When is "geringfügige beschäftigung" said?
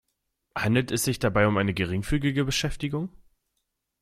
1.75-3.09